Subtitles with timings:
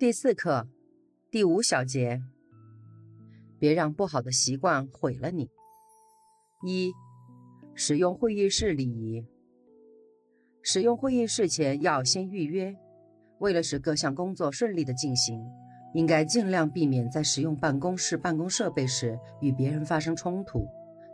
[0.00, 0.66] 第四课，
[1.30, 2.22] 第五小节，
[3.58, 5.50] 别让不好的习惯毁了你。
[6.66, 6.90] 一、
[7.74, 9.26] 使用会议室礼仪。
[10.62, 12.74] 使用会议室前要先预约。
[13.40, 15.38] 为了使各项工作顺利的进行，
[15.92, 20.66] 应该尽量避免在使用办公室办公设备时与别人发生冲突。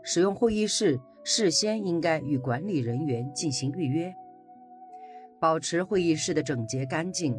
[0.05, 4.14] 使用会议室事先应该与管理人员进行预约。
[5.41, 7.37] 保持会议室的整洁干净，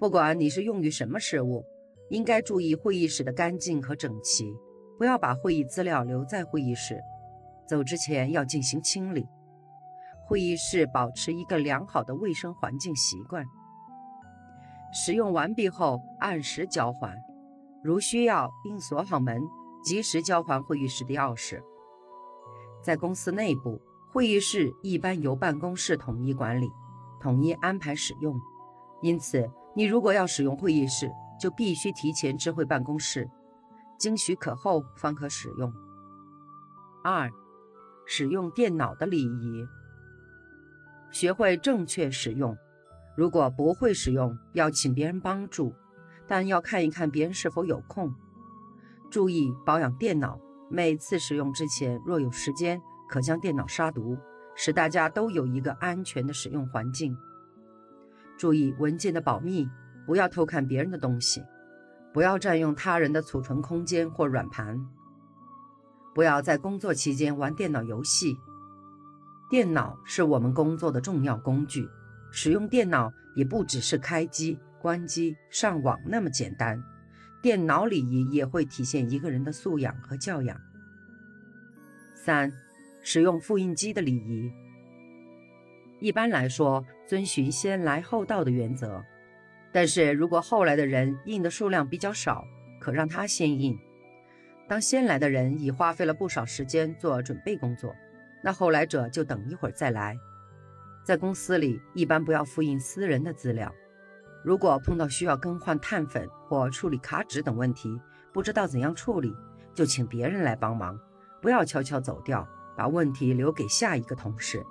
[0.00, 1.62] 不管你是用于什么事务，
[2.08, 4.56] 应该注意会议室的干净和整齐，
[4.96, 6.98] 不要把会议资料留在会议室。
[7.68, 9.26] 走之前要进行清理。
[10.26, 13.44] 会议室保持一个良好的卫生环境习惯。
[14.90, 17.14] 使用完毕后按时交还，
[17.84, 19.42] 如需要应锁好门，
[19.84, 21.60] 及时交还会议室的钥匙。
[22.82, 23.78] 在公司内部，
[24.10, 26.70] 会议室一般由办公室统一管理，
[27.20, 28.34] 统一安排使用。
[29.02, 33.28] 因此，你如果要使用会议室，就必须提前知会办公室，
[33.98, 35.72] 经许可后方可使用。
[37.02, 37.30] 二、
[38.04, 39.66] 使用电脑的礼仪，
[41.10, 42.56] 学会正确使用。
[43.16, 45.74] 如果不会使用，要请别人帮助，
[46.26, 48.14] 但要看一看别人是否有空。
[49.10, 54.16] 注意保养电脑，每次使用之前，若有时间，可将电脑杀毒，
[54.54, 57.16] 使大家都有一个安全的使用环境。
[58.40, 59.68] 注意文件的保密，
[60.06, 61.44] 不要偷看别人的东西，
[62.10, 64.80] 不要占用他人的储存空间或软盘，
[66.14, 68.34] 不要在工作期间玩电脑游戏。
[69.50, 71.86] 电脑是我们工作的重要工具。
[72.32, 76.82] 使用电脑也不只是开机、关机、上网那么简单，
[77.42, 80.58] 电脑礼仪也会体现一个人的素养和教养。
[82.14, 82.50] 三、
[83.02, 84.50] 使用复印机的礼仪。
[86.00, 89.04] 一般来说，遵循先来后到的原则，
[89.70, 92.42] 但是如果后来的人印的数量比较少，
[92.80, 93.78] 可让他先印。
[94.66, 97.94] 当先来的人已花费了不少时间做准备工作，
[98.42, 100.18] 那后来者就等一会儿再来。
[101.04, 103.70] 在公司里，一般不要复印私人的资料。
[104.42, 108.00] 如果碰到需要更换碳粉或处理卡纸等问题，
[108.32, 109.34] 不知道怎样处理，
[109.74, 110.98] 就请别人来帮忙，
[111.42, 114.64] 不要悄悄走掉，把问题留给下一个同事，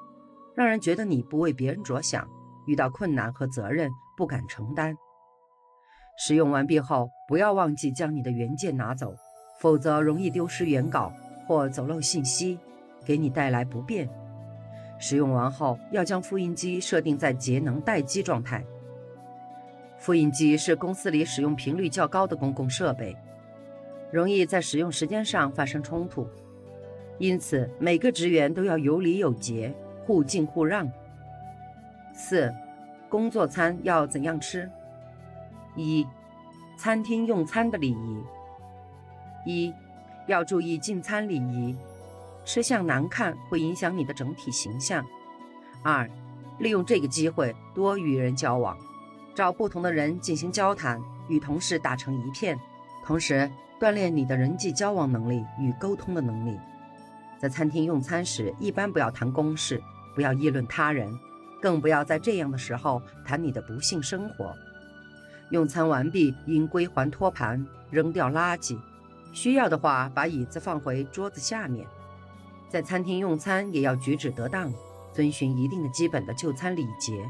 [0.60, 2.28] 让人觉得你不为别人着想，
[2.66, 4.94] 遇到困难和责任不敢承担。
[6.18, 9.16] 使用完毕后，不要忘记将你的原件拿走，
[9.62, 11.14] 否则容易丢失原稿
[11.48, 12.60] 或走漏信息，
[13.06, 14.10] 给你带来不便。
[15.00, 18.62] 使用完后，要将复印机设定在节能待机状态。
[19.98, 23.16] 复印机是公司里使用频率较高的公共设备，
[24.12, 26.28] 容易在使用时间上发生冲突，
[27.18, 29.74] 因此每个职员都要有礼有节，
[30.10, 30.92] 互敬互让。
[32.16, 32.52] 四、
[33.10, 34.68] 工作餐要怎样吃？
[35.76, 36.04] 一、
[36.76, 38.24] 餐厅用餐的礼仪。
[39.46, 39.72] 一、
[40.26, 41.78] 要注意进餐礼仪。
[42.44, 45.06] 吃相难看会影响你的整体形象。
[45.84, 46.10] 二，
[46.58, 48.76] 利用这个机会多与人交往，
[49.36, 52.60] 找不同的人进行交谈，与同事打成一片，
[53.06, 53.48] 同时
[53.80, 56.58] 锻炼你的人际交往能力与沟通的能力。
[57.38, 59.80] 在餐厅用餐时，一般不要谈公事，
[60.14, 61.18] 不要议论他人，
[61.62, 64.56] 更不要在这样的时候谈你的不幸生活。
[65.50, 68.78] 用餐完毕应归还托盘，扔掉垃圾，
[69.34, 71.88] 需要的话把椅子放回桌子下面。
[72.70, 74.72] 在餐厅用餐也要举止得当，
[75.12, 77.28] 遵循一定的基本的就餐礼节，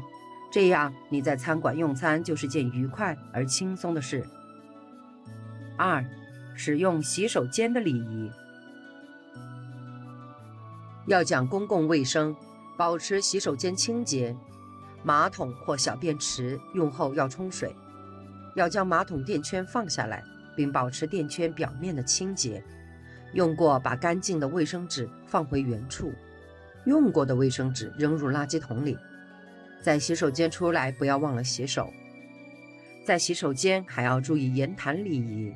[0.52, 4.22] 这样你在餐馆用餐就是件愉快而轻松的事。
[5.78, 6.04] 二、
[6.54, 8.30] 使用洗手间的礼仪，
[11.06, 12.36] 要讲公共卫生，
[12.80, 14.34] 保持洗手间清洁，
[15.02, 17.76] 马桶或小便池用后要冲水，
[18.56, 20.24] 要将马桶垫圈放下来，
[20.56, 22.64] 并保持垫圈表面的清洁。
[23.34, 26.10] 用过把干净的卫生纸放回原处，
[26.86, 28.96] 用过的卫生纸扔入垃圾桶里。
[29.82, 31.92] 在洗手间出来不要忘了洗手。
[33.04, 35.52] 在洗手间还要注意言谈礼仪。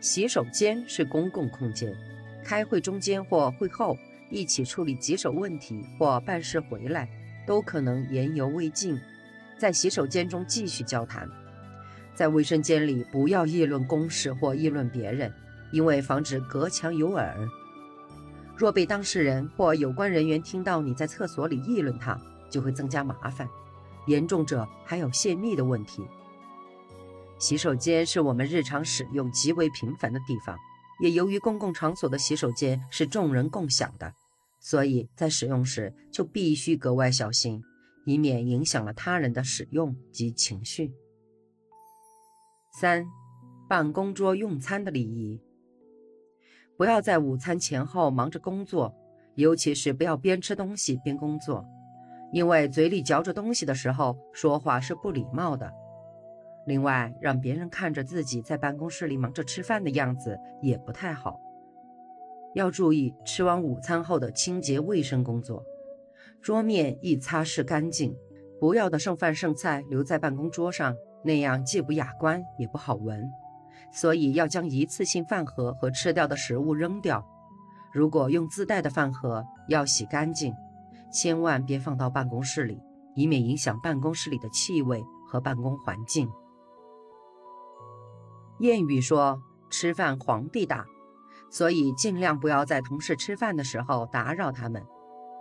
[0.00, 1.94] 洗手间是公共空间，
[2.42, 3.98] 开会中间或会后
[4.30, 7.08] 一起处理棘手问题或办事回来，
[7.46, 8.98] 都可能言犹未尽，
[9.58, 11.28] 在洗手间中继续交谈。
[12.14, 15.32] 在卫生间里不要议论公事或议论别人，
[15.70, 17.36] 因为防止隔墙有耳。
[18.56, 22.18] 若被当事人或有关人员听到你在厕所里议论他，
[22.48, 23.46] 就会增加麻烦，
[24.06, 26.02] 严重者还有泄密的问题。
[27.38, 30.56] 洗手间是我们日常使用极为频繁的地方，
[31.00, 34.12] 也由于公共场所的洗手间是众人共享的，
[34.60, 37.62] 所以在使用时就必须格外小心，
[38.04, 40.92] 以免影响了他人的使用及情绪。
[42.80, 43.06] 三、
[43.68, 45.40] 办公桌用餐的礼仪。
[46.76, 48.94] 不要在午餐前后忙着工作，
[49.34, 51.64] 尤其是不要边吃东西边工作，
[52.32, 55.72] 因为嘴里嚼着东西的时候说话是不礼貌的。
[56.66, 61.40] 另外，让别人看着自己在办公室里忙着吃饭的样子也不太好。
[62.54, 65.62] 要注意吃完午餐后的清洁卫生工作，
[66.42, 68.16] 桌面易擦拭干净，
[68.58, 73.30] 不要的剩饭剩菜留在办公桌上，那样既不雅观也不好闻。
[73.92, 77.24] 所以要将一次性饭盒和吃掉的食物扔掉。
[77.92, 80.52] 如果用自带的饭盒，要洗干净，
[81.12, 82.82] 千万别放到办公室里，
[83.14, 86.28] 以免影响办公室里的气味和办公环境。
[88.58, 90.86] 谚语说：“吃饭皇帝大”，
[91.50, 94.84] 所以尽量不要在同事吃饭的时候打扰他们，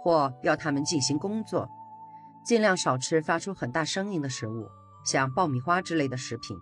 [0.03, 1.69] 或要他们进行工作。
[2.45, 4.67] 尽量少吃发出很大声音的食物，
[5.03, 6.57] 像爆米花之类的食品。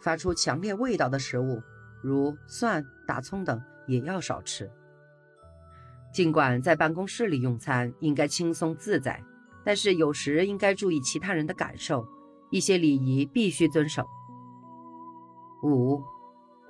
[0.00, 1.62] 发出强烈味道的食物，
[2.02, 4.70] 如蒜、大葱等，也要少吃。
[6.12, 9.22] 尽管在办公室里用餐应该轻松自在，
[9.64, 12.06] 但是有时应该注意其他人的感受，
[12.50, 14.06] 一些礼仪必须遵守。
[15.64, 16.02] 五，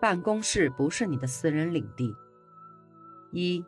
[0.01, 2.15] 办公室不是你的私人领地。
[3.33, 3.65] 一，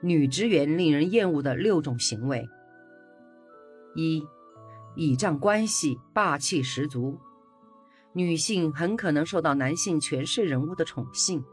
[0.00, 2.48] 女职员令人厌恶的六种行为。
[3.94, 4.26] 一，
[4.96, 7.20] 倚仗关系，霸气十足。
[8.14, 11.44] 女性很可能受到男性权势人物的宠幸，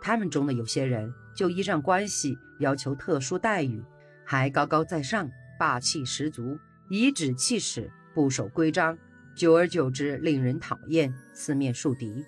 [0.00, 3.82] 他们中的有些人就依仗关系要求特殊待遇，
[4.24, 5.28] 还高高在上、
[5.58, 6.58] 霸气十足、
[6.90, 8.96] 颐指气使、不守规章，
[9.40, 12.26] 久而久之令人讨厌，四面树敌。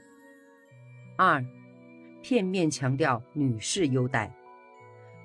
[1.19, 1.44] 二，
[2.23, 4.35] 片面强调女士优待，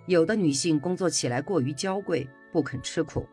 [0.05, 3.25] 有的女性工作起来过于娇贵，不肯吃苦，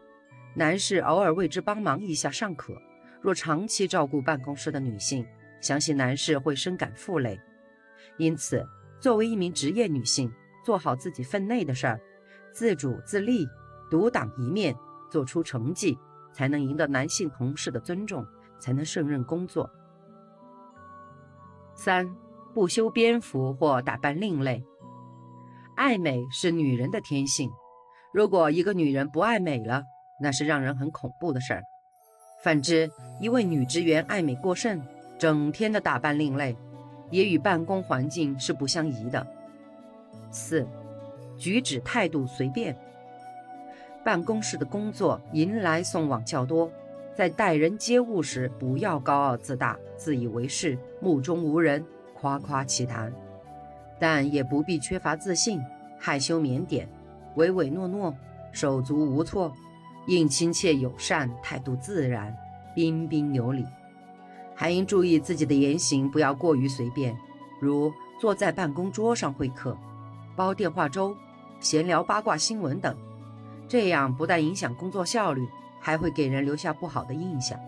[0.54, 2.80] 男士偶尔为之帮忙一下尚可。
[3.20, 5.26] 若长期照顾办公室的女性，
[5.60, 7.40] 相信男士会深感负累。
[8.18, 8.64] 因此，
[9.00, 10.32] 作为一名职业女性，
[10.64, 12.00] 做好自己分内的事儿，
[12.52, 13.48] 自主自立，
[13.90, 14.72] 独当一面，
[15.10, 15.98] 做出成绩，
[16.32, 18.24] 才能赢得男性同事的尊重，
[18.58, 19.70] 才能胜任工作。
[21.74, 22.08] 三，
[22.54, 24.64] 不修边幅或打扮另类。
[25.76, 27.50] 爱美是女人的天性，
[28.12, 29.82] 如果一个女人不爱美了，
[30.20, 31.62] 那是让人很恐怖的事儿。
[32.44, 32.90] 反之，
[33.20, 34.80] 一位女职员爱美过甚，
[35.18, 36.56] 整天的打扮另类，
[37.10, 39.26] 也与办公环境是不相宜的。
[40.30, 40.66] 四，
[41.36, 42.76] 举止态度随便。
[44.04, 46.70] 办公室的工作迎来送往较多，
[47.14, 53.12] 在待人接物时，不要高傲自大、自以为是、目中无人、夸夸其谈，
[53.98, 55.60] 但也不必缺乏自信、
[55.98, 56.86] 害羞腼腆、
[57.36, 58.14] 唯唯诺诺、
[58.52, 59.52] 手足无措。
[60.06, 62.36] 应亲切友善，态度自然，
[62.74, 63.64] 彬彬有礼，
[64.54, 67.16] 还应注意自己的言行，不要过于随便，
[67.58, 69.74] 如坐在办公桌上会客、
[70.36, 71.16] 煲电话粥、
[71.58, 72.94] 闲聊八卦新闻等，
[73.66, 75.48] 这样不但影响工作效率，
[75.84, 77.60] 还会给人留下不好的印象。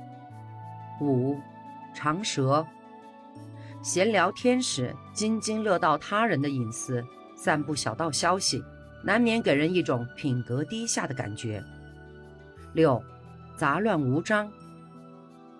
[1.02, 1.38] 五，
[1.92, 2.66] 长舌，
[3.82, 7.04] 闲聊天时津津乐道他人的隐私，
[7.36, 8.64] 散布小道消息，
[9.04, 11.62] 难免给人一种品格低下的感觉。
[12.72, 13.02] 六，
[13.54, 14.50] 杂乱无章。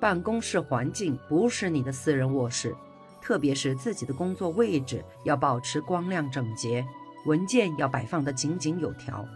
[0.00, 2.74] 办公室环境不是你的私人卧室，
[3.20, 6.82] 特别是自己的工作位置要保持光亮整洁，
[7.26, 9.26] 文件要摆放得井井有条，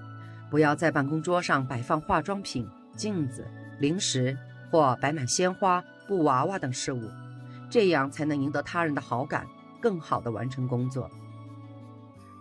[0.50, 2.66] 不要在办公桌上摆放化妆品、
[2.96, 3.46] 镜子、
[3.78, 4.36] 零食
[4.70, 7.10] 或摆满鲜花、布娃娃等事物，
[7.70, 9.46] 这样才能赢得他人的好感，
[9.80, 11.10] 更好地完成工作。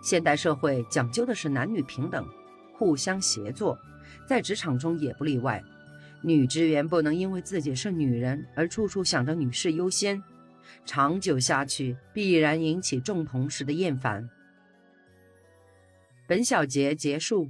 [0.01, 2.27] 现代社会讲究的是男女平等，
[2.74, 3.77] 互相协作。
[4.27, 5.63] 在职场中也不例外，
[6.22, 10.22] 女职员不能因为自己是女人而处处想着女士优先，
[10.86, 14.29] 长久下去必然引起众同事的厌烦。
[16.27, 17.50] 本小节结束。